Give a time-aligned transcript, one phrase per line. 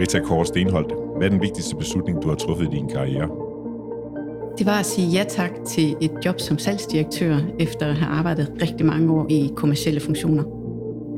[0.00, 3.28] Rita Kåre Stenholdt, hvad er den vigtigste beslutning, du har truffet i din karriere?
[4.58, 8.52] Det var at sige ja tak til et job som salgsdirektør, efter at have arbejdet
[8.62, 10.44] rigtig mange år i kommersielle funktioner.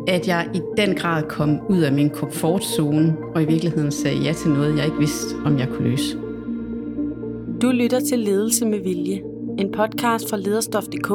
[0.09, 4.33] At jeg i den grad kom ud af min komfortzone, og i virkeligheden sagde ja
[4.33, 6.17] til noget, jeg ikke vidste, om jeg kunne løse.
[7.63, 9.23] Du lytter til Ledelse med Vilje,
[9.59, 11.11] en podcast fra lederstof.dk,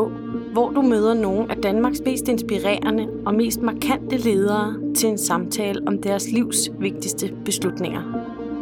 [0.54, 5.82] hvor du møder nogle af Danmarks mest inspirerende og mest markante ledere til en samtale
[5.88, 8.02] om deres livs vigtigste beslutninger.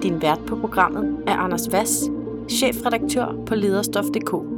[0.03, 2.11] Din vært på programmet er Anders Vass,
[2.49, 4.57] chefredaktør på lederstof.dk.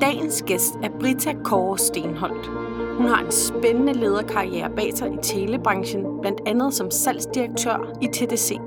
[0.00, 2.50] Dagens gæst er Brita Kåre Stenholdt.
[2.96, 8.58] Hun har en spændende lederkarriere bag sig i telebranchen, blandt andet som salgsdirektør i TDC.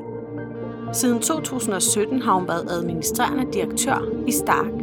[0.94, 4.83] Siden 2017 har hun været administrerende direktør i Stark.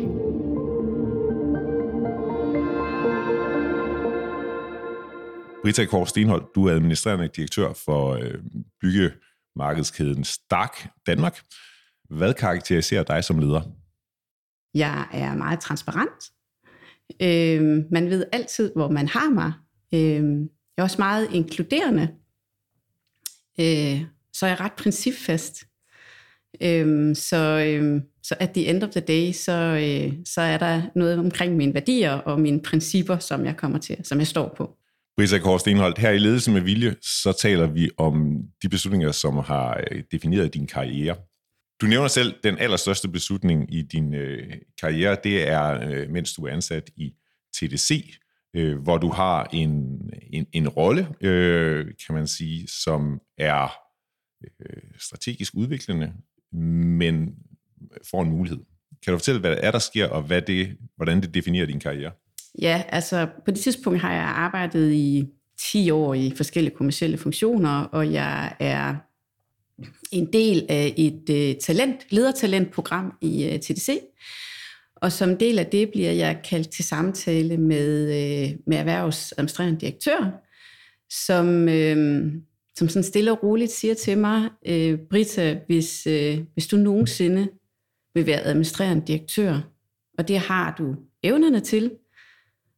[5.62, 8.34] Brita Kåre Stenhold, du er administrerende direktør for øh,
[8.80, 11.40] byggemarkedskæden Stark Danmark.
[12.10, 13.62] Hvad karakteriserer dig som leder?
[14.74, 16.24] Jeg er meget transparent.
[17.22, 19.52] Øh, man ved altid, hvor man har mig.
[19.94, 20.40] Øh,
[20.76, 22.08] jeg er også meget inkluderende.
[23.60, 25.64] Øh, så er jeg ret principfast.
[26.62, 30.82] Øh, så, øh, så at the end of the day, så, øh, så er der
[30.94, 34.76] noget omkring mine værdier og mine principper, som jeg kommer til, som jeg står på.
[35.20, 39.36] Brita Kåre Stenholdt, her i Ledelse med Vilje, så taler vi om de beslutninger, som
[39.36, 41.16] har øh, defineret din karriere.
[41.80, 46.46] Du nævner selv, den allerstørste beslutning i din øh, karriere, det er, øh, mens du
[46.46, 47.12] er ansat i
[47.56, 48.14] TDC,
[48.56, 50.00] øh, hvor du har en,
[50.32, 53.72] en, en rolle, øh, kan man sige, som er
[54.44, 56.12] øh, strategisk udviklende,
[56.98, 57.34] men
[58.10, 58.58] får en mulighed.
[59.04, 61.80] Kan du fortælle, hvad der er der sker, og hvad det, hvordan det definerer din
[61.80, 62.12] karriere?
[62.58, 67.84] Ja, altså på det tidspunkt har jeg arbejdet i 10 år i forskellige kommersielle funktioner,
[67.84, 68.94] og jeg er
[70.12, 74.00] en del af et uh, talent, ledertalentprogram i uh, øh, TDC.
[74.96, 80.30] Og som del af det bliver jeg kaldt til samtale med, uh, med erhvervsadministrerende direktør,
[81.10, 82.32] som, uh,
[82.74, 87.48] som sådan stille og roligt siger til mig, uh, Brita, hvis, uh, hvis du nogensinde
[88.14, 89.60] vil være administrerende direktør,
[90.18, 91.90] og det har du evnerne til,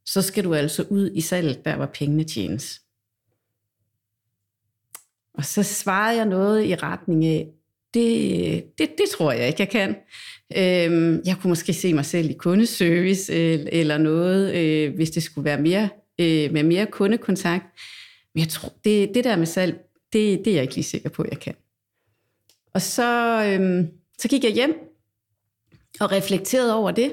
[0.06, 2.80] så skal du altså ud i salget, der hvor pengene tjenes.
[5.34, 7.48] Og så svarede jeg noget i retning af,
[7.94, 9.96] det, det, det tror jeg ikke, jeg kan.
[10.56, 15.22] Øhm, jeg kunne måske se mig selv i kundeservice eller, eller noget, øh, hvis det
[15.22, 15.88] skulle være mere
[16.20, 17.64] øh, med mere kundekontakt.
[18.34, 19.80] Men jeg tror, det, det der med salg,
[20.12, 21.54] det, det er jeg ikke lige sikker på, jeg kan.
[22.74, 23.88] Og så, øhm,
[24.18, 24.74] så gik jeg hjem
[26.00, 27.12] og reflekterede over det.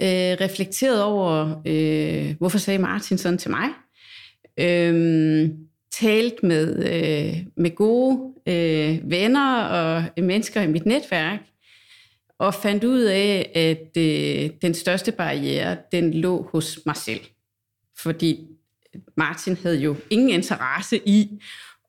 [0.00, 3.68] Øh, reflekteret over, øh, hvorfor sagde Martin sådan til mig.
[4.60, 5.50] Øh,
[6.00, 11.40] talt med, øh, med gode øh, venner og mennesker i mit netværk,
[12.38, 17.20] og fandt ud af, at øh, den største barriere, den lå hos mig selv.
[17.98, 18.46] Fordi
[19.16, 21.42] Martin havde jo ingen interesse i,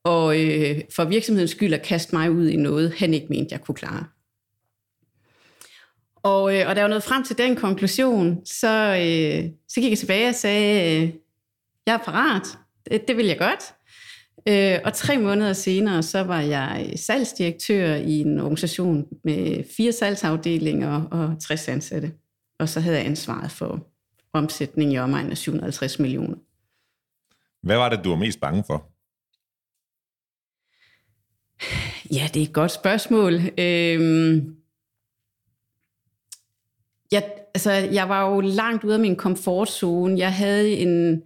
[0.04, 3.62] og øh, for virksomhedens skyld at kaste mig ud i noget, han ikke mente, jeg
[3.62, 4.06] kunne klare.
[6.24, 9.90] Og, øh, og da jeg var nået frem til den konklusion, så, øh, så gik
[9.90, 11.14] jeg tilbage og sagde, øh,
[11.86, 12.44] jeg er parat,
[12.92, 13.74] det, det vil jeg godt.
[14.48, 21.04] Øh, og tre måneder senere, så var jeg salgsdirektør i en organisation med fire salgsafdelinger
[21.04, 22.12] og 60 ansatte.
[22.60, 23.88] Og så havde jeg ansvaret for
[24.34, 26.36] omsætning i omegnen af 750 millioner.
[27.64, 28.92] Hvad var det, du var mest bange for?
[32.12, 33.34] Ja, det er et godt spørgsmål.
[33.58, 34.56] Øhm,
[37.12, 40.20] jeg, altså, jeg var jo langt ude af min komfortzone.
[40.20, 41.22] Jeg havde en,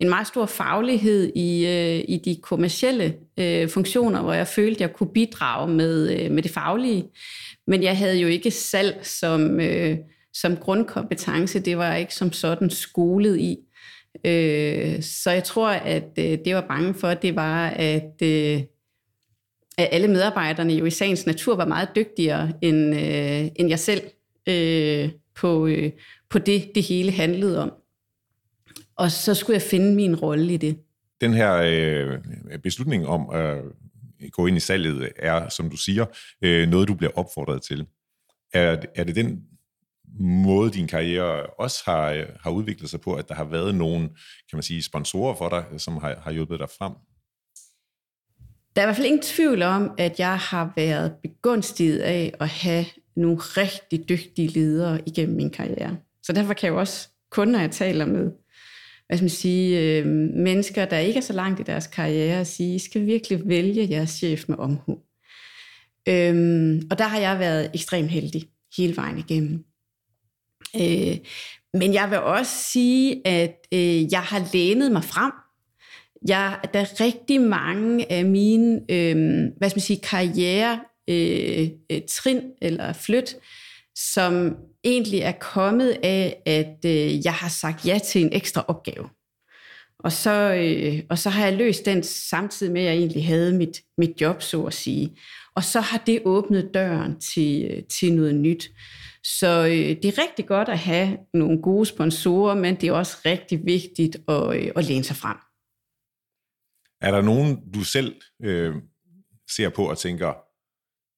[0.00, 4.92] en meget stor faglighed i, øh, i de kommercielle øh, funktioner, hvor jeg følte, jeg
[4.92, 7.04] kunne bidrage med, øh, med det faglige.
[7.66, 9.98] Men jeg havde jo ikke salg som, øh,
[10.32, 11.60] som grundkompetence.
[11.60, 13.58] Det var jeg ikke som sådan skolet i.
[14.24, 18.62] Øh, så jeg tror, at øh, det var bange for, det var, at, øh,
[19.78, 24.02] at alle medarbejderne jo i sagens natur var meget dygtigere end, øh, end jeg selv
[24.48, 25.92] øh, på, øh,
[26.30, 27.72] på det, det hele handlede om.
[28.96, 30.78] Og så skulle jeg finde min rolle i det.
[31.20, 32.18] Den her øh,
[32.62, 33.62] beslutning om at
[34.32, 36.06] gå ind i salget er, som du siger,
[36.42, 37.86] øh, noget, du bliver opfordret til.
[38.52, 39.42] Er, er det den
[40.20, 44.08] måde, din karriere også har, har udviklet sig på, at der har været nogle,
[44.50, 46.92] kan man sige, sponsorer for dig, som har, har hjulpet dig frem?
[48.76, 52.48] Der er i hvert fald ingen tvivl om, at jeg har været begunstiget af at
[52.48, 52.84] have
[53.16, 55.96] nogle rigtig dygtige ledere igennem min karriere.
[56.22, 58.30] Så derfor kan jeg jo også, kun når jeg taler med
[59.06, 62.74] hvad skal man sige, øh, mennesker, der ikke er så langt i deres karriere, sige,
[62.74, 64.98] I skal virkelig vælge jeres chef med omhu.
[66.08, 68.44] Øhm, og der har jeg været ekstremt heldig
[68.76, 69.64] hele vejen igennem.
[70.76, 71.16] Øh,
[71.74, 75.32] men jeg vil også sige, at øh, jeg har lænet mig frem.
[76.28, 79.16] Jeg, der er rigtig mange af mine øh,
[79.56, 83.36] hvad skal man sige, karriere øh, et trin eller flyt,
[83.96, 89.08] som egentlig er kommet af, at øh, jeg har sagt ja til en ekstra opgave.
[89.98, 93.52] Og så, øh, og så har jeg løst den samtidig med, at jeg egentlig havde
[93.52, 95.16] mit, mit job, så at sige.
[95.56, 98.70] Og så har det åbnet døren til, øh, til noget nyt.
[99.24, 103.16] Så øh, det er rigtig godt at have nogle gode sponsorer, men det er også
[103.24, 105.36] rigtig vigtigt at, øh, at læne sig frem.
[107.00, 108.74] Er der nogen, du selv øh,
[109.50, 110.43] ser på og tænker,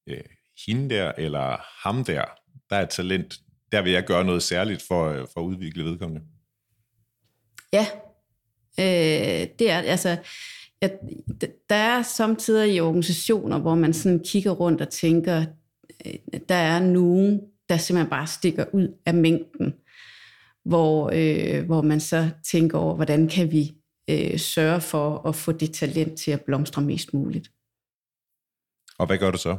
[0.07, 0.23] øh,
[0.67, 1.57] hende der eller
[1.87, 2.25] ham der,
[2.69, 3.35] der er et talent,
[3.71, 6.25] der vil jeg gøre noget særligt for, øh, for at udvikle vedkommende?
[7.73, 7.87] Ja,
[8.79, 10.17] øh, det er altså,
[10.81, 10.99] at
[11.69, 15.45] der er samtidig i organisationer, hvor man sådan kigger rundt og tænker,
[16.05, 16.13] øh,
[16.49, 19.73] der er nogen, der simpelthen bare stikker ud af mængden,
[20.65, 23.75] hvor, øh, hvor man så tænker over, hvordan kan vi
[24.09, 27.51] øh, sørge for at få det talent til at blomstre mest muligt.
[28.99, 29.57] Og hvad gør du så?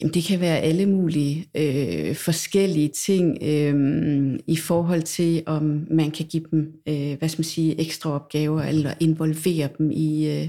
[0.00, 6.10] Jamen, det kan være alle mulige øh, forskellige ting øh, i forhold til, om man
[6.10, 10.48] kan give dem, øh, hvad skal man sige, ekstra opgaver, eller involvere dem i, øh,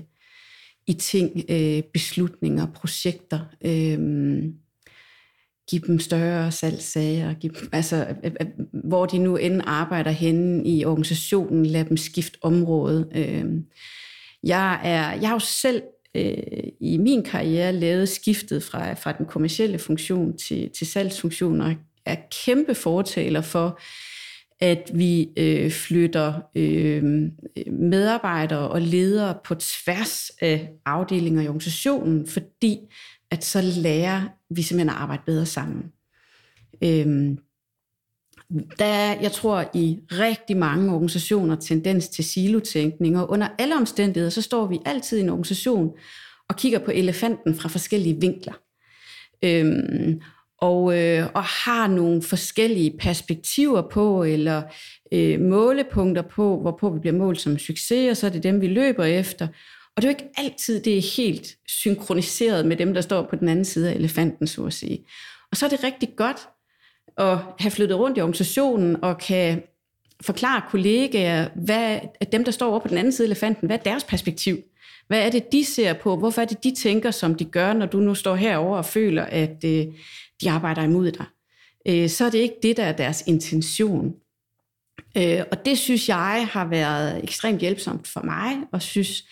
[0.88, 3.40] i ting, øh, beslutninger, projekter.
[3.66, 4.44] Øh,
[5.70, 8.48] give dem større salgssager, give dem, altså, øh, øh
[8.84, 13.10] hvor de nu end arbejder henne i organisationen, lad dem skifte område.
[13.16, 13.46] Øh,
[14.44, 15.82] jeg, er, jeg har jo selv
[16.18, 21.76] øh, i min karriere lavet skiftet fra, fra den kommercielle funktion til, til salgsfunktion, og
[22.06, 22.16] er
[22.46, 23.80] kæmpe fortaler for,
[24.60, 27.04] at vi øh, flytter øh,
[27.72, 32.80] medarbejdere og ledere på tværs af afdelinger i organisationen, fordi
[33.32, 35.84] at så lærer vi simpelthen at arbejde bedre sammen.
[36.84, 37.38] Øhm,
[38.80, 44.30] der er, jeg tror, i rigtig mange organisationer tendens til silotænkning, og under alle omstændigheder,
[44.30, 45.92] så står vi altid i en organisation
[46.50, 48.54] og kigger på elefanten fra forskellige vinkler.
[49.44, 50.22] Øhm,
[50.62, 54.64] og, øh, og har nogle forskellige perspektiver på, eller
[55.12, 58.68] øh, målepunkter på, hvorpå vi bliver målt som succes, og så er det dem, vi
[58.68, 59.48] løber efter.
[59.96, 63.36] Og det er jo ikke altid, det er helt synkroniseret med dem, der står på
[63.36, 65.06] den anden side af elefanten, så at sige.
[65.52, 66.38] Og så er det rigtig godt
[67.18, 69.64] at have flyttet rundt i organisationen og kan
[70.22, 72.00] forklare kollegaer, hvad
[72.32, 74.58] dem, der står over på den anden side af elefanten, hvad er deres perspektiv?
[75.08, 76.16] Hvad er det, de ser på?
[76.16, 79.24] Hvorfor er det, de tænker, som de gør, når du nu står herover og føler,
[79.24, 79.86] at øh,
[80.42, 81.26] de arbejder imod dig?
[81.88, 84.14] Øh, så er det ikke det, der er deres intention.
[85.18, 89.24] Øh, og det synes jeg har været ekstremt hjælpsomt for mig, og synes,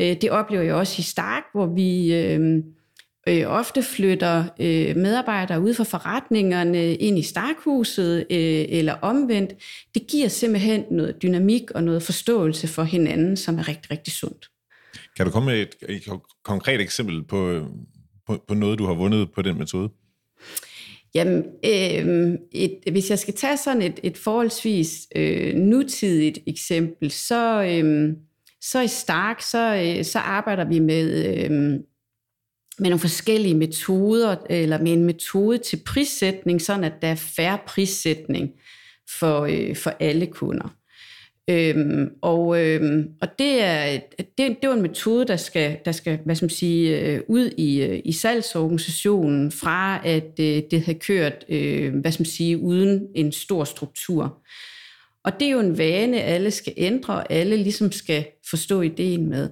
[0.00, 2.64] Øh, det oplever jeg også i Stark, hvor vi øh,
[3.28, 9.54] øh, ofte flytter øh, medarbejdere ud fra forretningerne ind i Starkhuset øh, eller omvendt.
[9.94, 14.50] Det giver simpelthen noget dynamik og noget forståelse for hinanden, som er rigtig, rigtig sundt.
[15.16, 16.02] Kan du komme med et, et
[16.44, 17.66] konkret eksempel på,
[18.26, 19.90] på, på noget, du har vundet på den metode?
[21.14, 27.62] Jamen, øh, et, hvis jeg skal tage sådan et, et forholdsvis øh, nutidigt eksempel, så...
[27.62, 28.14] Øh,
[28.60, 31.80] så i Stark, så, øh, så arbejder vi med, øh,
[32.78, 37.58] med nogle forskellige metoder, eller med en metode til prissætning, sådan at der er færre
[37.66, 38.50] prissætning
[39.18, 40.74] for, øh, for alle kunder.
[41.50, 46.18] Øhm, og, øhm, og det er det, det er en metode, der skal, der skal
[46.24, 50.92] hvad skal man sige, øh, ud i, øh, i salgsorganisationen fra, at øh, det har
[50.92, 54.42] kørt øh, hvad skal man sige, uden en stor struktur.
[55.24, 59.28] Og det er jo en vane, alle skal ændre, og alle ligesom skal forstå ideen
[59.28, 59.50] med.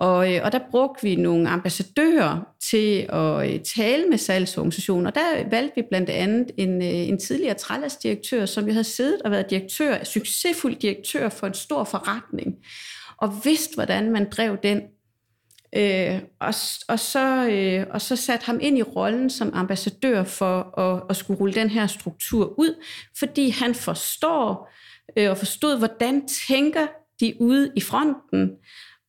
[0.00, 2.40] Og, øh, og der brugte vi nogle ambassadører
[2.70, 5.10] til at øh, tale med salgsorganisationer.
[5.10, 9.30] Der valgte vi blandt andet en, øh, en tidligere trællersdirektør, som vi havde siddet og
[9.30, 12.56] været direktør, succesfuld direktør for en stor forretning,
[13.16, 14.82] og vidste, hvordan man drev den.
[15.76, 16.54] Øh, og,
[16.88, 21.16] og, så, øh, og så satte ham ind i rollen som ambassadør for at, at
[21.16, 22.84] skulle rulle den her struktur ud,
[23.18, 24.72] fordi han forstår
[25.16, 26.86] øh, og forstod, hvordan tænker
[27.20, 28.50] de ude i fronten,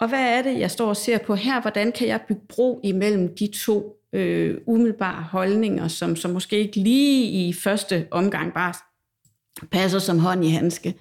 [0.01, 1.61] og hvad er det, jeg står og ser på her?
[1.61, 6.79] Hvordan kan jeg bygge bro imellem de to øh, umiddelbare holdninger, som, som måske ikke
[6.79, 8.73] lige i første omgang bare
[9.71, 10.95] passer som hånd i handske?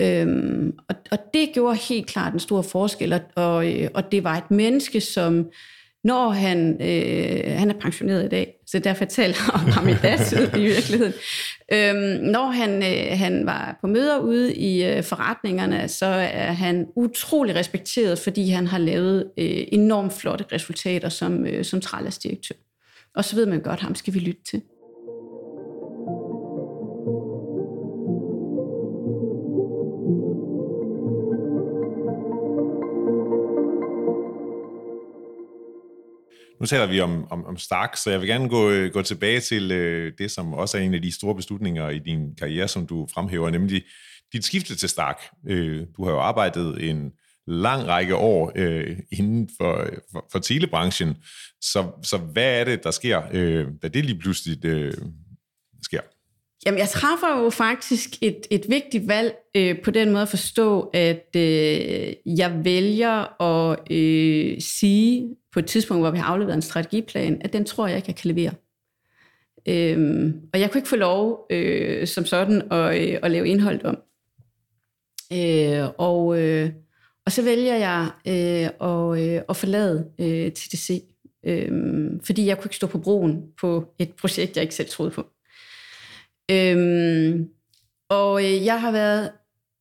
[0.00, 4.24] Øhm, og, og det gjorde helt klart en stor forskel, og, og, øh, og det
[4.24, 5.46] var et menneske, som
[6.08, 9.94] når han, øh, han er pensioneret i dag, så derfor taler jeg om ham i
[10.02, 11.12] datid i virkeligheden.
[11.72, 16.86] Øhm, når han, øh, han var på møder ude i øh, forretningerne, så er han
[16.96, 21.80] utrolig respekteret, fordi han har lavet øh, enormt flotte resultater som, øh, som
[22.22, 22.54] direktør.
[23.14, 24.62] Og så ved man godt, ham skal vi lytte til.
[36.60, 39.40] Nu taler vi om, om, om Stark, så jeg vil gerne gå, øh, gå tilbage
[39.40, 42.86] til øh, det, som også er en af de store beslutninger i din karriere, som
[42.86, 43.84] du fremhæver, nemlig
[44.32, 45.20] dit skifte til Stark.
[45.48, 47.12] Øh, du har jo arbejdet en
[47.46, 51.16] lang række år øh, inden for, for, for telebranchen,
[51.60, 54.94] så, så hvad er det, der sker, øh, da det lige pludselig øh,
[55.82, 56.00] sker?
[56.66, 60.80] Jamen, jeg træffer jo faktisk et, et vigtigt valg øh, på den måde at forstå,
[60.80, 66.62] at øh, jeg vælger at øh, sige på et tidspunkt, hvor vi har afleveret en
[66.62, 68.52] strategiplan, at den tror jeg ikke, jeg kan levere.
[69.68, 73.84] Øhm, og jeg kunne ikke få lov øh, som sådan at, øh, at lave indhold
[73.84, 73.98] om.
[75.32, 76.70] Øh, og, øh,
[77.26, 81.02] og så vælger jeg øh, at, øh, at forlade øh, TDC,
[81.46, 81.70] øh,
[82.22, 85.26] fordi jeg kunne ikke stå på broen på et projekt, jeg ikke selv troede på.
[86.50, 87.48] Øhm,
[88.10, 89.32] og øh, jeg har været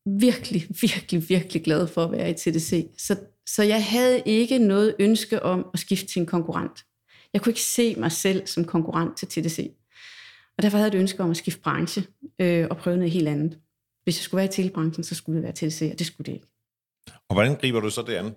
[0.05, 2.87] virkelig, virkelig, virkelig glad for at være i TDC.
[2.97, 6.85] Så, så jeg havde ikke noget ønske om at skifte til en konkurrent.
[7.33, 9.71] Jeg kunne ikke se mig selv som konkurrent til TDC.
[10.57, 12.03] Og derfor havde jeg et ønske om at skifte branche
[12.41, 13.59] øh, og prøve noget helt andet.
[14.03, 16.33] Hvis jeg skulle være i telebranchen, så skulle det være TDC, og det skulle det
[16.33, 16.47] ikke.
[17.29, 18.35] Og hvordan griber du så det an?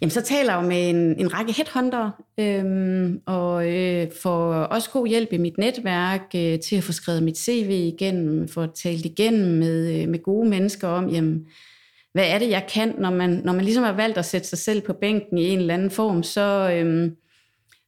[0.00, 2.10] Jamen, så taler jeg jo med en, en række headhunter,
[2.40, 7.22] øhm, og øh, får også god hjælp i mit netværk øh, til at få skrevet
[7.22, 11.46] mit CV igennem, få talt igennem med, øh, med gode mennesker om, jamen,
[12.12, 14.58] hvad er det, jeg kan, når man, når man ligesom har valgt at sætte sig
[14.58, 17.16] selv på bænken i en eller anden form, så, øhm,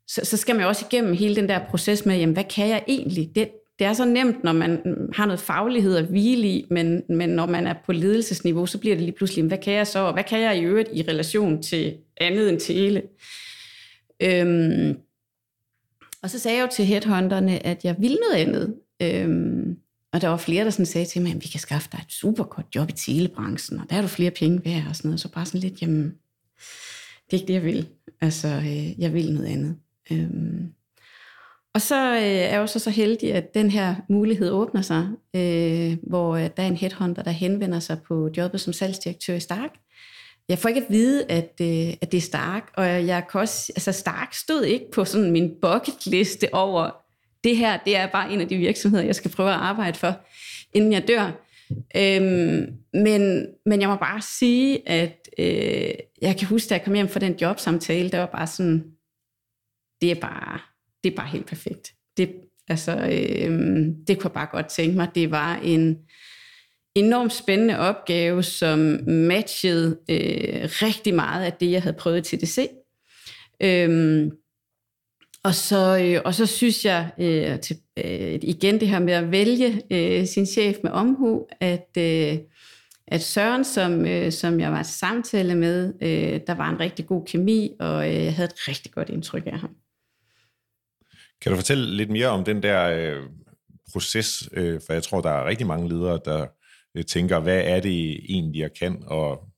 [0.08, 2.68] så, så skal man jo også igennem hele den der proces med, jamen, hvad kan
[2.68, 3.30] jeg egentlig?
[3.34, 3.48] Det,
[3.80, 4.80] det er så nemt, når man
[5.12, 8.96] har noget faglighed at hvile i, men, men når man er på ledelsesniveau, så bliver
[8.96, 11.62] det lige pludselig, hvad kan jeg så, og hvad kan jeg i øvrigt i relation
[11.62, 13.02] til andet end tele?
[14.22, 14.98] Øhm,
[16.22, 18.74] og så sagde jeg jo til headhunterne, at jeg ville noget andet.
[19.02, 19.76] Øhm,
[20.12, 22.12] og der var flere, der sådan sagde til mig, at vi kan skaffe dig et
[22.12, 25.20] super godt job i telebranchen, og der er du flere penge værd og sådan noget.
[25.20, 26.04] Så bare sådan lidt, jamen,
[27.26, 27.88] det er ikke det, jeg vil.
[28.20, 29.76] Altså, øh, jeg vil noget andet.
[30.12, 30.72] Øhm,
[31.74, 35.08] og så øh, er jeg jo så, så heldig, at den her mulighed åbner sig,
[35.36, 39.40] øh, hvor øh, der er en headhunter, der henvender sig på jobbet som salgsdirektør i
[39.40, 39.70] Stark.
[40.48, 43.72] Jeg får ikke at vide, at, øh, at det er Stark, og jeg kan også,
[43.76, 46.90] altså Stark stod ikke på sådan min bucketliste over,
[47.44, 50.14] det her, det er bare en af de virksomheder, jeg skal prøve at arbejde for,
[50.74, 51.46] inden jeg dør.
[51.96, 56.94] Øhm, men, men jeg må bare sige, at øh, jeg kan huske, da jeg kom
[56.94, 58.84] hjem fra den jobsamtale, der var bare sådan,
[60.00, 60.69] det er bare
[61.04, 61.92] det er bare helt perfekt.
[62.16, 62.34] Det,
[62.68, 65.08] altså, øh, det kunne jeg bare godt tænke mig.
[65.14, 65.98] Det var en
[66.94, 72.68] enormt spændende opgave, som matchede øh, rigtig meget af det, jeg havde prøvet til TDC.
[73.62, 74.30] Øhm,
[75.44, 79.30] og så, øh, og så synes jeg øh, til, øh, igen det her med at
[79.30, 82.38] vælge øh, sin chef med omhu, at, øh,
[83.06, 87.06] at Søren, som, øh, som jeg var til samtale med, øh, der var en rigtig
[87.06, 89.70] god kemi, og øh, jeg havde et rigtig godt indtryk af ham.
[91.42, 93.22] Kan du fortælle lidt mere om den der øh,
[93.92, 94.48] proces?
[94.52, 96.46] Øh, for jeg tror, der er rigtig mange ledere, der
[96.96, 99.02] øh, tænker, hvad er det egentlig, jeg kan?
[99.06, 99.50] Og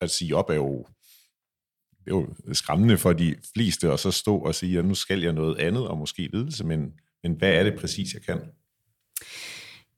[0.00, 0.86] at sige op er jo,
[2.06, 5.32] er jo skræmmende for de fleste, og så stå og sige, at nu skal jeg
[5.32, 8.40] noget andet, og måske ledelse, men, men hvad er det præcis, jeg kan?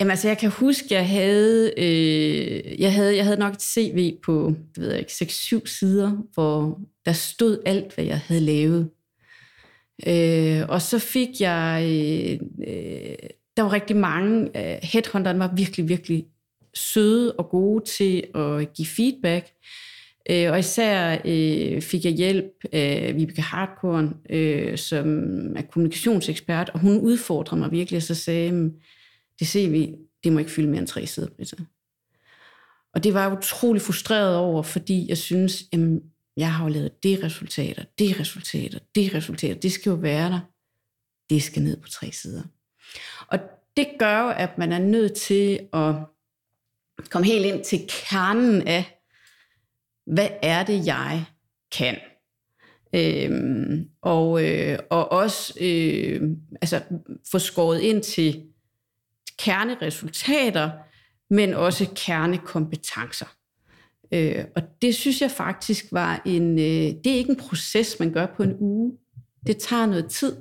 [0.00, 4.18] Jamen altså, jeg kan huske, jeg havde, øh, jeg havde, jeg havde nok et CV
[4.24, 8.90] på, det ved jeg ikke, 6-7 sider, hvor der stod alt, hvad jeg havde lavet.
[10.06, 11.82] Øh, og så fik jeg,
[12.68, 13.16] øh,
[13.56, 16.26] der var rigtig mange, øh, headhunterne var virkelig, virkelig
[16.74, 19.46] søde og gode til at give feedback.
[20.30, 25.06] Øh, og især øh, fik jeg hjælp af Vibeke Hardkorn, øh, som
[25.56, 28.72] er kommunikationsekspert, og hun udfordrede mig virkelig, og så sagde,
[29.38, 29.94] det ser vi,
[30.24, 31.56] det må ikke fylde mere end tre sider, Britta.
[32.94, 36.00] Og det var jeg utrolig frustreret over, fordi jeg synes, jamen,
[36.36, 39.96] jeg har jo lavet det resultat, og det resultat, og det resultat, det skal jo
[39.96, 40.40] være der.
[41.30, 42.42] Det skal ned på tre sider.
[43.26, 43.38] Og
[43.76, 45.94] det gør jo, at man er nødt til at
[47.10, 48.98] komme helt ind til kernen af,
[50.06, 51.24] hvad er det, jeg
[51.78, 51.96] kan?
[52.94, 56.22] Øhm, og, øh, og også øh,
[56.60, 56.82] altså,
[57.30, 58.46] få skåret ind til
[59.38, 60.70] kerneresultater,
[61.30, 63.26] men også kernekompetencer.
[64.12, 68.12] Øh, og det synes jeg faktisk var en, øh, det er ikke en proces, man
[68.12, 68.92] gør på en uge.
[69.46, 70.36] Det tager noget tid.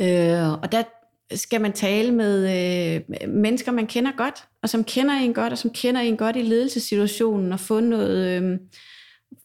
[0.00, 0.82] Øh, og der
[1.34, 5.58] skal man tale med øh, mennesker, man kender godt, og som kender en godt, og
[5.58, 8.42] som kender en godt i ledelsessituationen, og få noget...
[8.42, 8.58] Øh,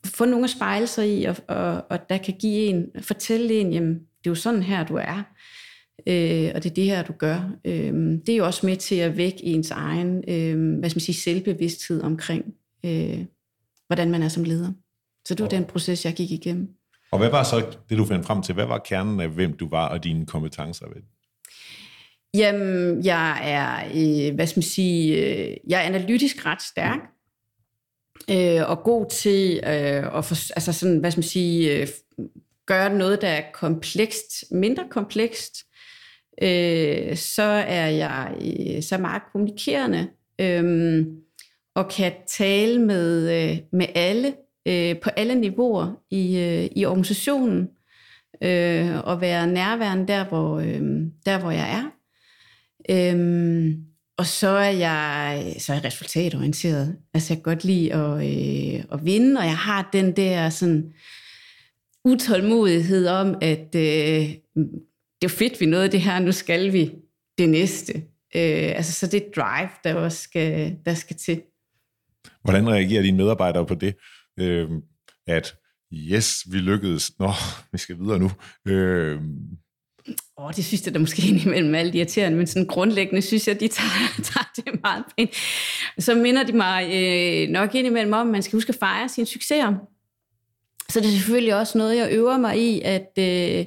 [0.05, 3.73] få nogle at spejle sig i, og, og, og der kan give en, fortælle en,
[3.73, 5.23] jamen, det er jo sådan her, du er,
[6.07, 7.51] øh, og det er det her, du gør.
[7.65, 7.93] Øh,
[8.25, 11.15] det er jo også med til at vække ens egen, øh, hvad skal man sige,
[11.15, 12.45] selvbevidsthed omkring,
[12.85, 13.25] øh,
[13.87, 14.71] hvordan man er som leder.
[15.25, 16.69] Så det var den proces, jeg gik igennem.
[17.11, 18.53] Og hvad var så det, du fandt frem til?
[18.53, 21.01] Hvad var kernen af, hvem du var og dine kompetencer ved
[22.33, 26.99] Jamen, jeg er, øh, hvad skal man sige, øh, jeg er analytisk ret stærk,
[28.31, 31.87] øh, og god til øh, at for, altså sådan, hvad skal man sige, øh,
[32.65, 35.55] gøre noget, der er komplekst, mindre komplekst.
[36.41, 40.07] Øh, så er jeg øh, så meget kommunikerende,
[40.41, 41.05] øh,
[41.75, 44.33] og kan tale med, øh, med alle,
[44.67, 47.69] øh, på alle niveauer i, øh, i organisationen,
[48.41, 50.81] øh, og være nærværende der, hvor, øh,
[51.25, 51.91] der, hvor jeg er.
[52.89, 53.75] Øh,
[54.17, 56.97] og så er jeg, så er jeg resultatorienteret.
[57.13, 60.93] Altså jeg kan godt lide at, øh, at vinde, og jeg har den der sådan
[62.05, 64.29] utålmodighed om, at øh,
[65.21, 66.91] det er fedt, vi nåede det her, nu skal vi
[67.37, 67.93] det næste.
[68.35, 71.41] Øh, altså så det er drive, der også skal, der skal til.
[72.43, 73.95] Hvordan reagerer dine medarbejdere på det?
[74.39, 74.69] Øh,
[75.27, 75.55] at
[75.93, 77.31] yes, vi lykkedes, nå,
[77.71, 78.31] vi skal videre nu.
[78.67, 79.21] Øh,
[80.37, 83.67] Åh, det synes jeg da måske indimellem alt irriterende, men sådan grundlæggende synes jeg, de
[83.67, 85.29] tager, tager det meget pænt.
[85.99, 89.27] Så minder de mig øh, nok indimellem om, at man skal huske at fejre sine
[89.27, 89.73] succeser.
[90.89, 93.65] Så det er selvfølgelig også noget, jeg øver mig i, at, øh,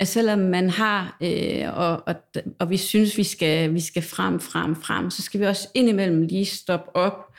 [0.00, 2.14] at selvom man har, øh, og, og,
[2.58, 6.22] og vi synes, vi skal, vi skal frem, frem, frem, så skal vi også indimellem
[6.22, 7.34] lige stoppe op,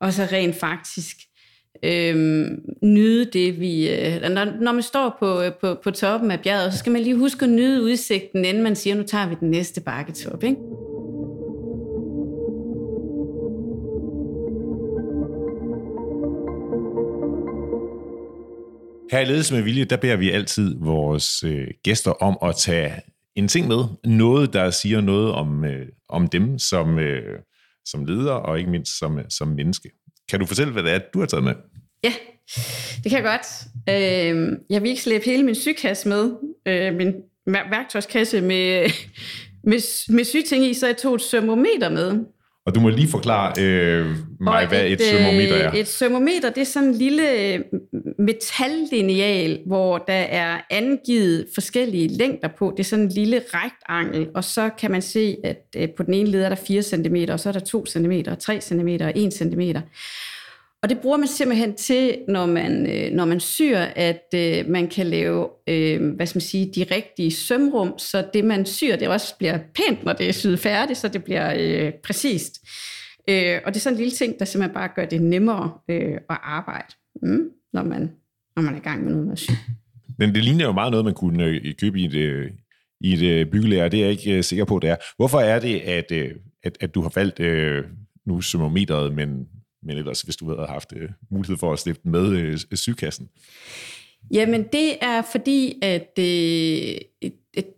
[0.00, 1.16] og så rent faktisk
[1.84, 2.46] øh,
[2.82, 3.90] nyde det, vi...
[3.90, 7.02] Øh, når, når man står på, øh, på, på toppen af bjerget, så skal man
[7.02, 10.56] lige huske at nyde udsigten, inden man siger, nu tager vi den næste bakketop, ikke?
[19.12, 22.92] Her i Ledelse med Vilje, der beder vi altid vores øh, gæster om at tage
[23.34, 23.84] en ting med.
[24.04, 27.38] Noget, der siger noget om, øh, om dem som, øh,
[27.84, 29.90] som leder, og ikke mindst som, øh, som menneske.
[30.30, 31.54] Kan du fortælle, hvad det er, du har taget med?
[32.04, 32.12] Ja,
[33.04, 33.46] det kan jeg godt.
[33.88, 36.32] Øh, jeg vil ikke slæbe hele min sygekasse med,
[36.66, 37.14] øh, min
[37.46, 38.90] værktøjskasse med,
[39.70, 42.24] med, med sygting i, så jeg tog et sømometer med.
[42.66, 44.06] Og du må lige forklare øh,
[44.40, 45.72] mig, og hvad et, et sømometer er.
[45.74, 47.60] Et sømometer, det er sådan en lille øh,
[48.18, 52.72] metallineal, hvor der er angivet forskellige længder på.
[52.76, 56.14] Det er sådan en lille rektangel, og så kan man se, at øh, på den
[56.14, 59.12] ene led er der 4 cm, og så er der 2 cm, 3 cm og
[59.14, 59.60] 1 cm.
[60.82, 64.88] Og det bruger man simpelthen til, når man, øh, når man syr, at øh, man
[64.88, 69.08] kan lave øh, hvad skal man sige, de rigtige sømrum, så det man syr, det
[69.08, 72.60] også bliver pænt, når det er syet færdigt, så det bliver øh, præcist.
[73.28, 76.14] Øh, og det er sådan en lille ting, der simpelthen bare gør det nemmere øh,
[76.30, 78.10] at arbejde, mm, når, man,
[78.56, 79.50] når man er i gang med noget med at.
[80.18, 82.50] Men det ligner jo meget noget, man kunne øh, købe i et, øh,
[83.00, 83.88] i et øh, byggelærer.
[83.88, 84.96] Det er jeg ikke sikker på, det er.
[85.16, 86.12] Hvorfor er det, at,
[86.62, 87.84] at, at du har valgt øh,
[88.26, 89.46] nu sømometeret, men
[89.82, 93.28] men ellers hvis du havde haft øh, mulighed for at slippe med øh, sygekassen?
[94.30, 96.24] Jamen det er fordi, at øh,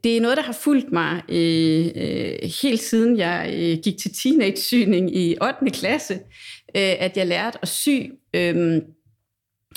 [0.04, 4.14] det er noget, der har fulgt mig øh, øh, helt siden jeg øh, gik til
[4.14, 5.70] teenage-syning i 8.
[5.70, 6.14] klasse,
[6.76, 8.00] øh, at jeg lærte at sy.
[8.34, 8.82] Øh,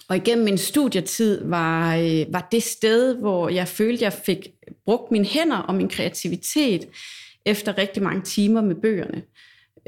[0.09, 4.47] og igennem min studietid var, øh, var det sted, hvor jeg følte, jeg fik
[4.85, 6.87] brugt mine hænder og min kreativitet
[7.45, 9.21] efter rigtig mange timer med bøgerne.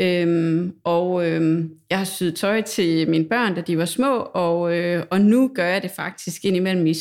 [0.01, 4.77] Øhm, og øhm, jeg har syet tøj til mine børn, da de var små, og,
[4.77, 6.95] øh, og nu gør jeg det faktisk indimellem i,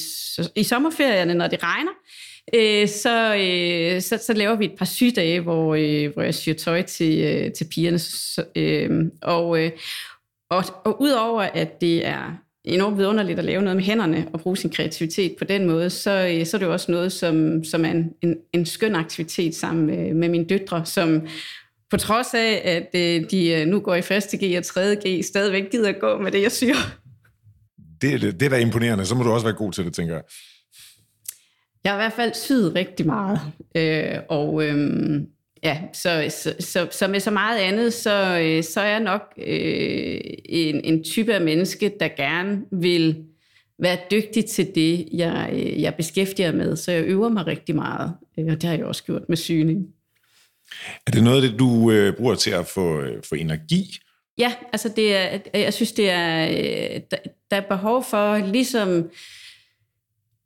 [0.57, 1.93] i sommerferierne, når det regner.
[2.55, 6.55] Øh, så, øh, så, så laver vi et par sygdage, hvor, øh, hvor jeg syr
[6.55, 7.99] tøj til, øh, til pigerne.
[7.99, 9.71] Så, øh, og, øh,
[10.51, 14.57] og, og udover at det er enormt vidunderligt at lave noget med hænderne og bruge
[14.57, 17.85] sin kreativitet på den måde, så, øh, så er det jo også noget, som, som
[17.85, 21.27] er en, en, en skøn aktivitet sammen med, med mine døtre, som
[21.91, 25.25] på trods af, at øh, de øh, nu går i første G og tredje G,
[25.25, 26.75] stadigvæk gider at gå med det, jeg syr.
[28.01, 29.07] Det, det, det er da imponerende.
[29.07, 30.23] Så må du også være god til det, tænker jeg.
[31.85, 33.41] Jeg har i hvert fald syet rigtig meget.
[33.75, 35.21] Øh, og øh,
[35.65, 39.23] ja, så, så, så, så med så meget andet, så, øh, så er jeg nok
[39.39, 43.25] øh, en, en type af menneske, der gerne vil
[43.79, 46.77] være dygtig til det, jeg, øh, jeg beskæftiger med.
[46.77, 49.87] Så jeg øver mig rigtig meget, og det har jeg også gjort med syning.
[51.07, 53.99] Er det noget af det, du øh, bruger til at få, øh, få energi
[54.39, 57.01] Ja, altså det er, øh, jeg synes, det er, øh,
[57.51, 59.11] der er behov for, ligesom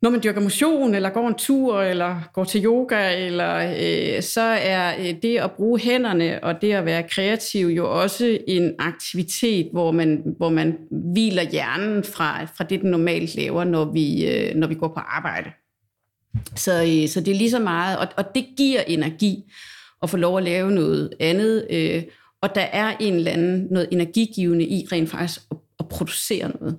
[0.02, 3.74] når man dyrker motion, eller går en tur, eller går til yoga, eller,
[4.16, 8.38] øh, så er øh, det at bruge hænderne og det at være kreativ jo også
[8.46, 13.84] en aktivitet, hvor man, hvor man hviler hjernen fra, fra det, den normalt laver, når
[13.84, 15.50] vi, øh, når vi går på arbejde.
[16.56, 19.44] Så, øh, så det er lige så meget, og, og det giver energi
[20.02, 22.02] at få lov at lave noget andet, øh,
[22.42, 26.78] og der er en eller anden noget energigivende i rent faktisk at, at producere noget.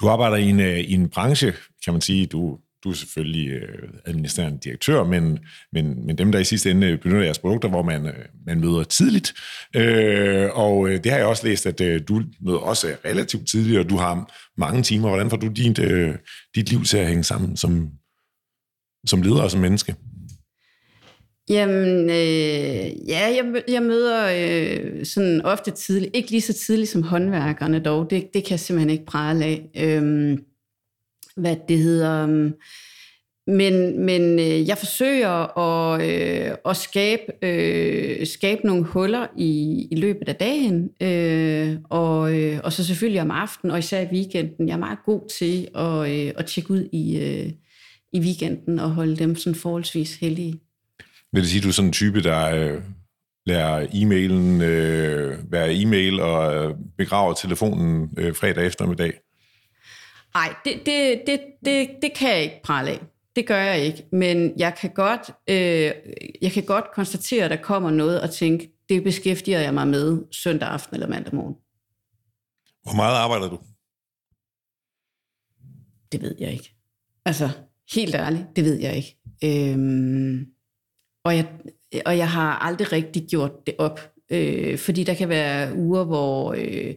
[0.00, 1.52] Du arbejder i en, øh, i en branche,
[1.84, 5.38] kan man sige, du, du er selvfølgelig øh, administrerende direktør, men,
[5.72, 8.60] men, men dem, der i sidste ende øh, benytter jeres produkter, hvor man, øh, man
[8.60, 9.34] møder tidligt.
[9.76, 13.96] Øh, og det har jeg også læst, at du møder også relativt tidligt, og du
[13.96, 15.08] har mange timer.
[15.08, 15.76] Hvordan får du dit,
[16.54, 17.90] dit liv til at hænge sammen som,
[19.06, 19.94] som leder og som menneske?
[21.48, 27.02] Jamen, øh, ja, jeg, jeg møder øh, sådan ofte tidligt, ikke lige så tidligt som
[27.02, 29.70] håndværkerne dog, det, det kan jeg simpelthen ikke prale af.
[29.76, 30.38] Øh,
[31.36, 32.22] hvad det hedder.
[32.22, 32.54] Øhm,
[33.46, 39.96] men, men øh, jeg forsøger at, øh, at skabe, øh, skabe nogle huller i, i
[39.96, 44.68] løbet af dagen, øh, og, øh, og så selvfølgelig om aftenen, og især i weekenden.
[44.68, 47.52] Jeg er meget god til at, øh, at tjekke ud i, øh,
[48.12, 50.60] i weekenden og holde dem sådan forholdsvis heldige.
[51.36, 52.82] Vil det sige, at du er sådan en type, der øh,
[53.46, 59.12] lærer e-mailen øh, være e-mail og øh, begraver telefonen øh, fredag eftermiddag?
[60.34, 63.00] Nej, det, det, det, det, det kan jeg ikke prale af.
[63.36, 64.06] Det gør jeg ikke.
[64.12, 65.92] Men jeg kan godt, øh,
[66.42, 70.22] jeg kan godt konstatere, at der kommer noget og tænke, det beskæftiger jeg mig med
[70.32, 71.54] søndag aften eller mandag morgen.
[72.82, 73.58] Hvor meget arbejder du?
[76.12, 76.74] Det ved jeg ikke.
[77.24, 77.50] Altså,
[77.94, 79.18] helt ærligt, det ved jeg ikke.
[79.44, 80.55] Øhm,
[81.26, 81.46] og, jeg,
[82.06, 84.00] og jeg har aldrig rigtig gjort det op.
[84.32, 86.54] Øh, fordi der kan være uger, hvor...
[86.58, 86.94] Øh,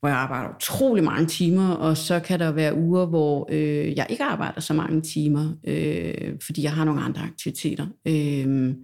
[0.00, 4.06] hvor jeg arbejder utrolig mange timer, og så kan der være uger, hvor øh, jeg
[4.10, 7.86] ikke arbejder så mange timer, øh, fordi jeg har nogle andre aktiviteter.
[8.08, 8.74] Øh,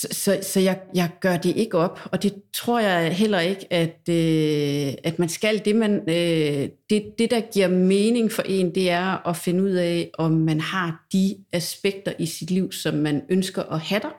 [0.00, 3.72] så så, så jeg, jeg gør det ikke op, og det tror jeg heller ikke,
[3.72, 5.64] at, øh, at man skal.
[5.64, 9.70] Det, man, øh, det, det, der giver mening for en, det er at finde ud
[9.70, 14.14] af, om man har de aspekter i sit liv, som man ønsker at have der,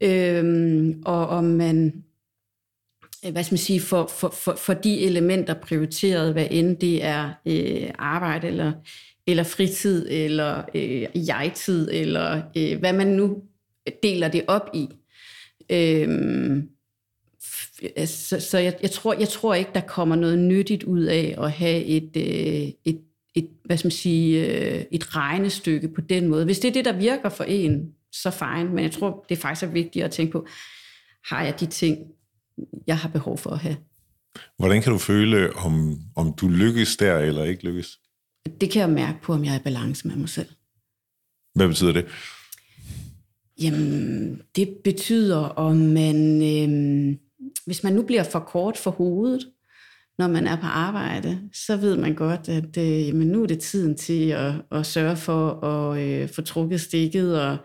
[0.00, 2.04] øh, og om man
[3.26, 7.04] øh, hvad skal man sige, for, for, for, for de elementer prioriteret, hvad end det
[7.04, 8.72] er øh, arbejde eller,
[9.26, 13.42] eller fritid eller øh, jeg-tid, eller øh, hvad man nu
[14.02, 14.88] deler det op i.
[15.70, 16.62] Øh,
[18.06, 21.52] så så jeg, jeg, tror, jeg tror ikke, der kommer noget nyttigt ud af at
[21.52, 23.00] have et, øh, et,
[23.34, 26.44] et, hvad skal man sige, øh, et regnestykke på den måde.
[26.44, 29.40] Hvis det er det, der virker for en, så fine, men jeg tror, det er
[29.40, 30.46] faktisk er vigtigt at tænke på,
[31.24, 31.98] har jeg de ting,
[32.86, 33.76] jeg har behov for at have.
[34.58, 37.98] Hvordan kan du føle, om, om du lykkes der eller ikke lykkes?
[38.60, 40.48] Det kan jeg mærke på, om jeg er i balance med mig selv.
[41.54, 42.06] Hvad betyder det?
[43.60, 47.16] Jamen, det betyder, om man, øh,
[47.66, 49.48] hvis man nu bliver for kort for hovedet,
[50.18, 53.60] når man er på arbejde, så ved man godt, at øh, jamen, nu er det
[53.60, 57.56] tiden til at, at sørge for at øh, få trukket stikket og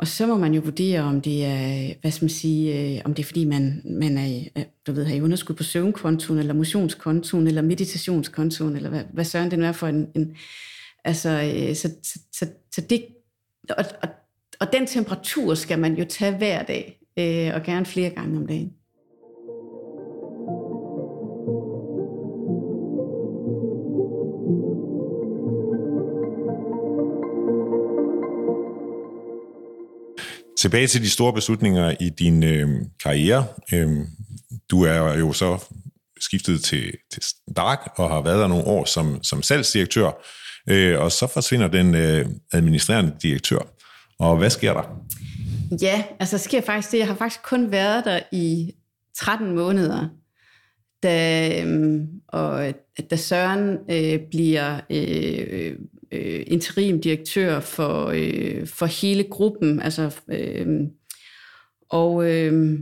[0.00, 3.14] og så må man jo vurdere, om det er, hvad skal man sige, øh, om
[3.14, 6.54] det er fordi, man, man er, øh, du ved, har i underskud på søvnkontoen, eller
[6.54, 10.06] motionskontoen, eller meditationskontoen, eller hvad, hvad søren det nu er for en...
[10.14, 10.36] en
[11.04, 13.04] altså, øh, så, så, så, så det...
[13.70, 14.08] Og, og,
[14.60, 18.46] og den temperatur skal man jo tage hver dag, øh, og gerne flere gange om
[18.46, 18.72] dagen.
[30.58, 32.68] Tilbage til de store beslutninger i din øh,
[33.02, 33.46] karriere.
[33.72, 33.88] Øh,
[34.70, 35.64] du er jo så
[36.20, 40.10] skiftet til, til Stark og har været der nogle år som, som salgsdirektør,
[40.68, 43.79] øh, og så forsvinder den øh, administrerende direktør.
[44.20, 45.02] Og hvad sker der?
[45.82, 46.98] Ja, altså der sker faktisk det.
[46.98, 48.72] Jeg har faktisk kun været der i
[49.16, 50.08] 13 måneder,
[51.02, 52.74] da, øhm, og
[53.10, 55.76] da Søren øh, bliver øh, øh,
[56.12, 59.82] øh, interimdirektør for, øh, for hele gruppen.
[59.82, 60.66] Altså, øh,
[61.90, 62.80] og, øh,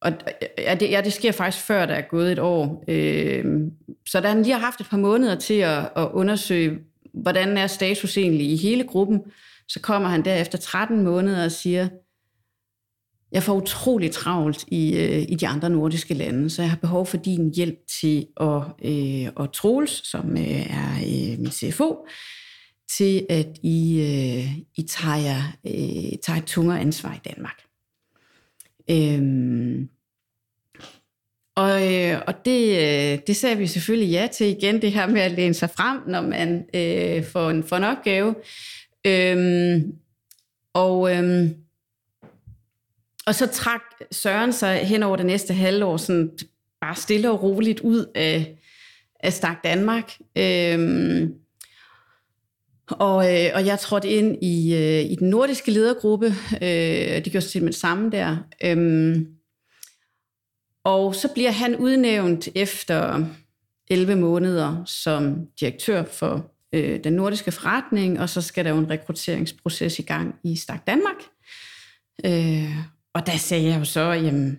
[0.00, 0.12] og
[0.58, 2.84] ja, det, ja, det sker faktisk før, der er gået et år.
[2.88, 3.44] Øh,
[4.06, 6.78] så da han lige har haft et par måneder til at, at undersøge,
[7.14, 9.20] hvordan er status egentlig i hele gruppen,
[9.68, 11.88] så kommer han derefter 13 måneder og siger,
[13.32, 17.06] jeg får utrolig travlt i, øh, i de andre nordiske lande, så jeg har behov
[17.06, 22.06] for din hjælp til at, øh, at Troels, som øh, er øh, min CFO,
[22.96, 27.62] til at I, øh, I tager, øh, tager et tungere ansvar i Danmark.
[28.90, 29.88] Øhm,
[31.58, 35.32] øh, og det, øh, det sagde vi selvfølgelig ja til igen, det her med at
[35.32, 38.34] læne sig frem, når man øh, får, en, får en opgave.
[39.06, 39.92] Øhm,
[40.74, 41.54] og, øhm,
[43.26, 43.80] og så trak
[44.12, 46.38] Søren sig hen over det næste halvår sådan
[46.80, 48.58] bare stille og roligt ud af,
[49.20, 50.18] af Stak Danmark.
[50.38, 51.34] Øhm,
[52.90, 56.26] og, øh, og jeg trådte ind i, øh, i den nordiske ledergruppe.
[56.62, 58.36] Øh, det gjorde sig med det samme der.
[58.64, 59.26] Øhm,
[60.84, 63.26] og så bliver han udnævnt efter
[63.90, 68.90] 11 måneder som direktør for øh, den nordiske forretning, og så skal der jo en
[68.90, 71.16] rekrutteringsproces i gang i Stak Danmark.
[72.26, 72.76] Øh,
[73.14, 74.58] og der sagde jeg jo så, jamen,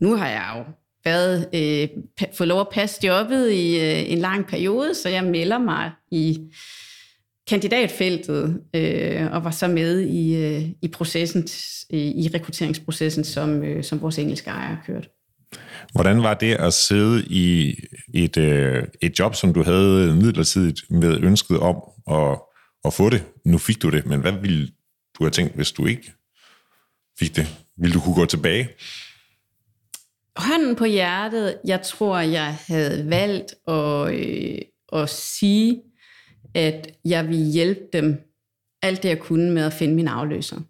[0.00, 0.72] nu har jeg jo
[1.04, 1.88] været, øh,
[2.34, 6.38] fået lov at passe jobbet i øh, en lang periode, så jeg melder mig i
[7.46, 11.48] kandidatfeltet øh, og var så med i, øh, i processen,
[11.90, 15.08] i rekrutteringsprocessen, som, øh, som vores engelske ejer kørte.
[15.92, 17.74] Hvordan var det at sidde i
[18.14, 21.76] et, øh, et job, som du havde midlertidigt med ønsket om
[22.10, 22.38] at,
[22.84, 23.24] at få det?
[23.44, 24.68] Nu fik du det, men hvad ville
[25.18, 26.12] du have tænkt, hvis du ikke
[27.18, 27.46] fik det?
[27.76, 28.68] Vil du kunne gå tilbage?
[30.36, 34.58] Hånden på hjertet, jeg tror, jeg havde valgt at, øh,
[34.92, 35.82] at sige,
[36.54, 38.20] at jeg ville hjælpe dem
[38.82, 40.60] alt det, jeg kunne med at finde min afløser.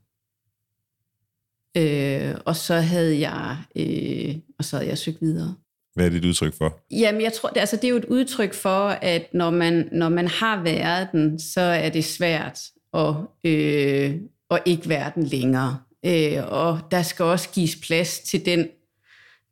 [1.78, 5.54] Øh, og så havde jeg øh, og så havde jeg søgt videre.
[5.94, 6.80] Hvad er det et udtryk for?
[6.90, 10.08] Jamen, jeg tror, det, altså, det er jo et udtryk for, at når man, når
[10.08, 12.60] man har været den, så er det svært
[12.94, 13.14] at,
[13.44, 14.14] øh,
[14.50, 15.78] at ikke være den længere.
[16.06, 18.68] Øh, og der skal også gives plads til den,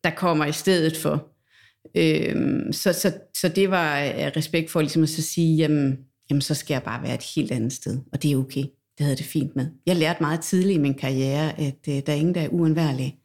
[0.05, 1.27] der kommer i stedet for.
[1.95, 3.97] Øh, så, så, så det var
[4.37, 5.99] respekt for ligesom at så sige, jamen,
[6.31, 8.65] jamen, så skal jeg bare være et helt andet sted, og det er okay.
[8.99, 9.67] Det havde det fint med.
[9.87, 13.17] Jeg lærte meget tidligt i min karriere, at øh, der er ingen, der er uundværlige.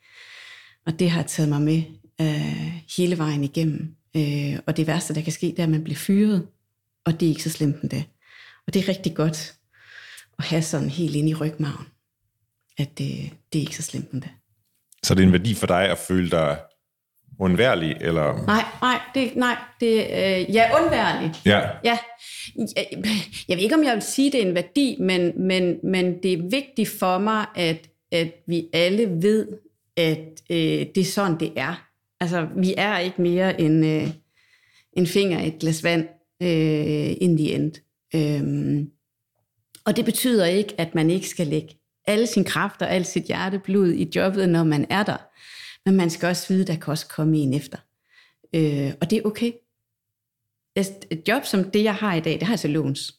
[0.85, 1.83] Og det har taget mig med
[2.21, 3.95] øh, hele vejen igennem.
[4.17, 6.47] Øh, og det værste, der kan ske, det er, at man bliver fyret,
[7.05, 8.03] og det er ikke så slemt endda.
[8.67, 9.53] Og det er rigtig godt
[10.39, 11.85] at have sådan helt ind i rygmagen,
[12.77, 14.29] at det, det er ikke så slemt endda.
[15.03, 16.59] Så det er en værdi for dig at føle dig
[17.41, 18.45] undværlig, eller?
[18.45, 21.31] Nej, nej, det, nej, det, øh, ja, undværlig.
[21.45, 21.59] Ja.
[21.83, 21.97] ja.
[22.55, 22.85] Jeg,
[23.47, 26.33] jeg ved ikke, om jeg vil sige, det er en værdi, men, men, men det
[26.33, 29.47] er vigtigt for mig, at, at vi alle ved,
[29.97, 31.87] at øh, det er sådan, det er.
[32.19, 34.07] Altså, vi er ikke mere end øh,
[34.93, 36.07] en finger i et glas vand
[36.41, 37.71] øh, in the end.
[38.15, 38.89] Øhm,
[39.85, 41.77] og det betyder ikke, at man ikke skal lægge
[42.07, 45.17] alle sine kræfter, alt sit hjerteblod i jobbet, når man er der.
[45.85, 47.77] Men man skal også vide, der kan også komme en efter.
[48.55, 49.51] Øh, og det er okay.
[50.75, 53.15] Et job som det, jeg har i dag, det har jeg så låns.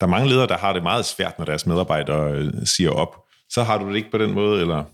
[0.00, 3.24] Der er mange ledere, der har det meget svært, når deres medarbejdere øh, siger op.
[3.48, 4.84] Så har du det ikke på den måde, eller?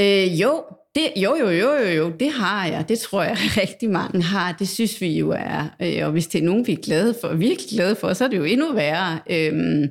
[0.00, 2.88] Øh, jo, det, jo, jo, jo, jo, jo, det har jeg.
[2.88, 4.52] Det tror jeg rigtig mange har.
[4.52, 5.68] Det synes vi jo er.
[5.82, 8.28] Øh, og hvis det er nogen, vi er glade for, virkelig glade for, så er
[8.28, 9.20] det jo endnu værre.
[9.30, 9.88] Øhm,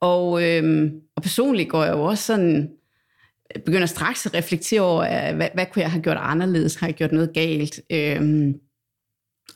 [0.00, 2.70] og, øhm, og personligt går jeg jo også sådan,
[3.64, 6.74] begynder straks at reflektere over, øh, hvad, hvad kunne jeg have gjort anderledes?
[6.74, 7.80] Har jeg gjort noget galt?
[7.92, 8.54] Øhm,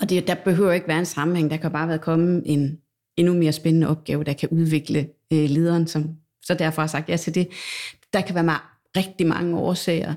[0.01, 1.51] og det, der behøver ikke være en sammenhæng.
[1.51, 2.79] Der kan bare være kommet en
[3.17, 7.17] endnu mere spændende opgave, der kan udvikle øh, lederen, som så derfor har sagt ja
[7.17, 7.49] til det.
[8.13, 8.61] Der kan være meget
[8.97, 10.15] rigtig mange årsager.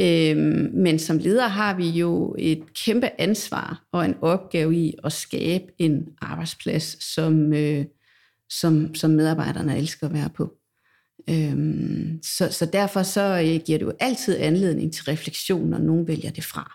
[0.00, 5.12] Øhm, men som leder har vi jo et kæmpe ansvar og en opgave i at
[5.12, 7.84] skabe en arbejdsplads, som, øh,
[8.50, 10.57] som, som medarbejderne elsker at være på.
[11.30, 16.08] Øhm, så, så derfor så øh, giver det jo altid anledning til refleksion, når nogen
[16.08, 16.74] vælger det fra.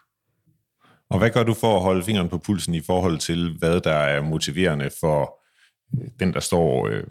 [1.09, 3.93] Og hvad gør du for at holde fingeren på pulsen i forhold til, hvad der
[3.93, 5.39] er motiverende for
[5.95, 7.03] øh, den, der står øh,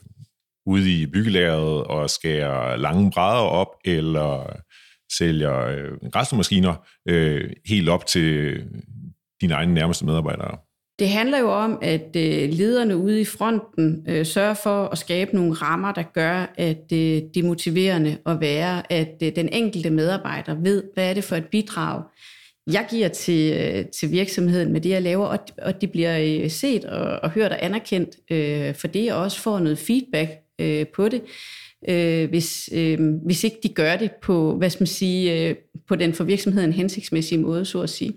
[0.66, 4.54] ude i byggelæret og skærer lange brædder op, eller øh,
[5.12, 8.66] sælger øh, græsmaskiner øh, helt op til øh,
[9.40, 10.58] dine egne nærmeste medarbejdere?
[10.98, 15.34] Det handler jo om, at øh, lederne ude i fronten øh, sørger for at skabe
[15.34, 16.98] nogle rammer, der gør, at øh,
[17.34, 21.46] det er motiverende at være, at den enkelte medarbejder ved, hvad er det for et
[21.46, 22.02] bidrag,
[22.66, 27.20] jeg giver til, til virksomheden med det, jeg laver, og, og de bliver set og,
[27.22, 31.22] og hørt og anerkendt øh, for det, og også får noget feedback øh, på det,
[31.88, 35.54] øh, hvis, øh, hvis ikke de gør det på, hvad skal man sige, øh,
[35.88, 38.12] på den for virksomheden hensigtsmæssige måde, så at sige.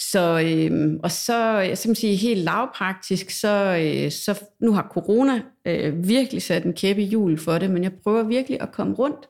[0.00, 5.42] Så, øh, og så, jeg skal sige, helt lavpraktisk, så, øh, så nu har corona
[5.66, 8.94] øh, virkelig sat en kæppe i hjul for det, men jeg prøver virkelig at komme
[8.94, 9.28] rundt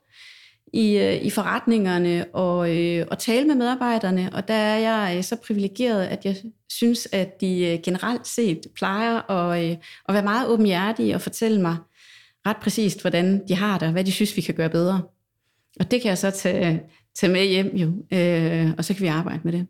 [0.72, 5.24] i, øh, i forretningerne og, øh, og tale med medarbejderne, og der er jeg øh,
[5.24, 6.36] så privilegeret, at jeg
[6.68, 9.76] synes, at de øh, generelt set plejer at, øh,
[10.08, 11.76] at være meget åbenhjertige og fortælle mig,
[12.46, 15.02] ret præcist, hvordan de har det, og hvad de synes, vi kan gøre bedre.
[15.80, 16.82] Og det kan jeg så tage,
[17.20, 17.86] tage med hjem jo,
[18.18, 19.66] øh, og så kan vi arbejde med det.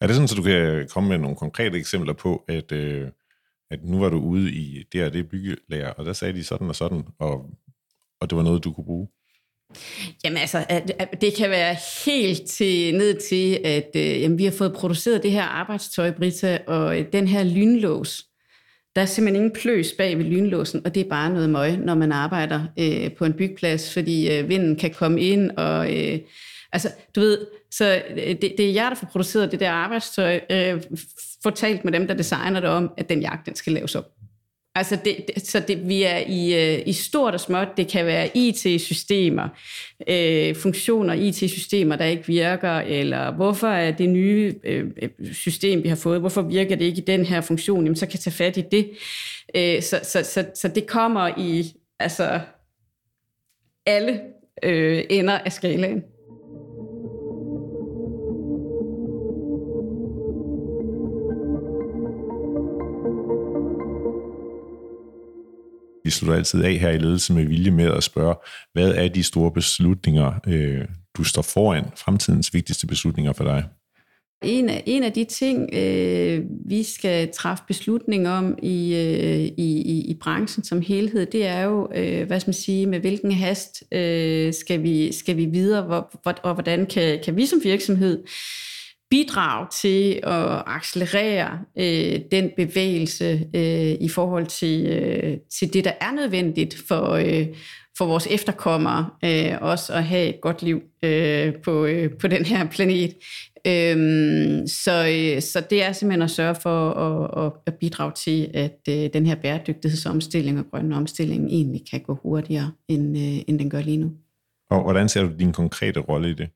[0.00, 3.08] Er det sådan, at du kan komme med nogle konkrete eksempler på, at, øh,
[3.70, 6.68] at nu var du ude i det og det byggelager, og der sagde de sådan
[6.68, 7.50] og sådan, og,
[8.20, 9.08] og det var noget, du kunne bruge?
[10.24, 10.64] Jamen altså,
[11.20, 11.76] det kan være
[12.06, 16.58] helt til, ned til, at øh, jamen, vi har fået produceret det her arbejdstøj, Brita,
[16.66, 18.24] og øh, den her lynlås.
[18.96, 21.94] Der er simpelthen ingen pløs bag ved lynlåsen, og det er bare noget møg, når
[21.94, 26.18] man arbejder øh, på en byggeplads, fordi øh, vinden kan komme ind, og øh,
[26.74, 30.40] altså, du ved, så øh, det, det er jer, der får produceret det der arbejdstøj,
[30.50, 30.82] øh,
[31.42, 34.10] fortalt med dem, der designer det om, at den jagt, den skal laves op.
[34.76, 37.68] Altså det, det, så det, vi er i, øh, i stort og småt.
[37.76, 39.48] Det kan være IT-systemer,
[40.08, 45.88] øh, funktioner, IT-systemer, der ikke virker, eller hvorfor er det nye øh, øh, system, vi
[45.88, 48.34] har fået, hvorfor virker det ikke i den her funktion, jamen så kan jeg tage
[48.34, 48.90] fat i det.
[49.54, 52.40] Øh, så, så, så, så det kommer i altså
[53.86, 54.20] alle
[54.62, 56.04] øh, ender af skalaen.
[66.04, 68.34] Vi slutter altid af her i ledelse med vilje med at spørge,
[68.72, 70.84] hvad er de store beslutninger, øh,
[71.16, 73.64] du står foran, fremtidens vigtigste beslutninger for dig?
[74.42, 79.82] En af, en af de ting, øh, vi skal træffe beslutning om i, øh, i,
[79.82, 83.32] i, i branchen som helhed, det er jo, øh, hvad skal man sige, med hvilken
[83.32, 87.60] hast øh, skal, vi, skal vi videre, hvor, hvor, og hvordan kan, kan vi som
[87.64, 88.24] virksomhed
[89.14, 95.92] bidrage til at accelerere øh, den bevægelse øh, i forhold til, øh, til det, der
[96.00, 97.46] er nødvendigt for, øh,
[97.98, 102.44] for vores efterkommere, øh, også at have et godt liv øh, på, øh, på den
[102.44, 103.14] her planet.
[103.66, 108.78] Øhm, så, øh, så det er simpelthen at sørge for at, at bidrage til, at
[108.88, 113.70] øh, den her bæredygtighedsomstilling og grønne omstilling egentlig kan gå hurtigere, end, øh, end den
[113.70, 114.10] gør lige nu.
[114.70, 116.48] Og hvordan ser du din konkrete rolle i det?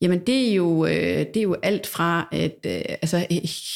[0.00, 3.26] Jamen det er jo, øh, det er jo alt fra, at øh, altså,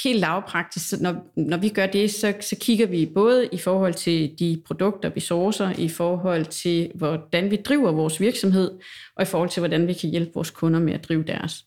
[0.04, 4.38] helt lavpraktisk, når, når vi gør det, så, så kigger vi både i forhold til
[4.38, 8.70] de produkter, vi sourcer, i forhold til, hvordan vi driver vores virksomhed,
[9.16, 11.64] og i forhold til, hvordan vi kan hjælpe vores kunder med at drive deres.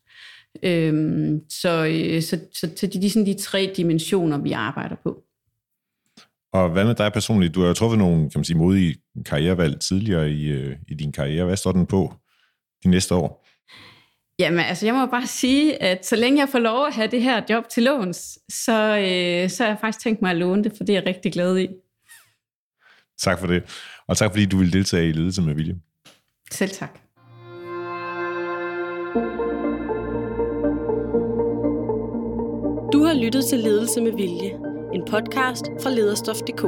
[0.64, 5.24] Øhm, så, øh, så, så, så det er sådan de tre dimensioner, vi arbejder på.
[6.54, 7.56] Og hvad med dig personligt?
[7.56, 11.12] Du har jo truffet nogle kan man sige, modige karrierevalg tidligere i, øh, i din
[11.12, 11.46] karriere.
[11.46, 12.14] Hvad står den på
[12.84, 13.44] de næste år?
[14.40, 17.22] Jamen, altså, jeg må bare sige, at så længe jeg får lov at have det
[17.22, 20.74] her job til låns, så, øh, så har jeg faktisk tænkt mig at låne det,
[20.78, 21.68] for det er jeg rigtig glad i.
[23.20, 23.64] Tak for det.
[24.08, 25.76] Og tak fordi du vil deltage i Ledelse med Vilje.
[26.52, 27.00] Selv tak.
[32.94, 34.52] Du har lyttet til Ledelse med Vilje,
[34.94, 36.62] en podcast fra lederstof.dk.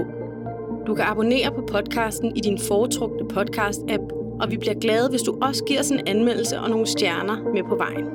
[0.88, 5.38] Du kan abonnere på podcasten i din foretrukne podcast-app og vi bliver glade, hvis du
[5.42, 8.06] også giver os en anmeldelse og nogle stjerner med på vejen.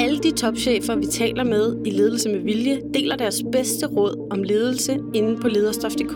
[0.00, 4.42] Alle de topchefer, vi taler med i Ledelse med Vilje, deler deres bedste råd om
[4.42, 6.14] ledelse inde på lederstof.dk.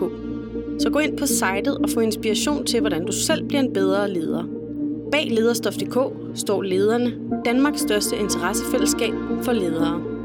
[0.79, 4.13] Så gå ind på sitet og få inspiration til, hvordan du selv bliver en bedre
[4.13, 4.43] leder.
[5.11, 5.97] Bag lederstof.dk
[6.35, 7.13] står lederne,
[7.45, 10.18] Danmarks største interessefællesskab for ledere.